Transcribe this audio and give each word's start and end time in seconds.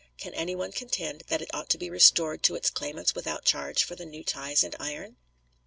Can 0.17 0.33
any 0.33 0.55
one 0.55 0.71
contend 0.71 1.25
that 1.27 1.43
it 1.43 1.53
ought 1.53 1.69
to 1.69 1.77
be 1.77 1.87
restored 1.91 2.41
to 2.41 2.55
its 2.55 2.71
claimants 2.71 3.13
without 3.13 3.45
charge 3.45 3.83
for 3.83 3.95
the 3.95 4.03
new 4.03 4.23
ties 4.23 4.63
and 4.63 4.75
iron? 4.79 5.17